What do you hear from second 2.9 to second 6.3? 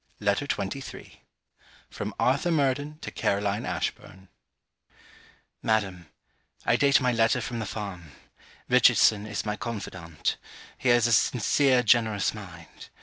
TO CAROLINE ASHBURN Madam,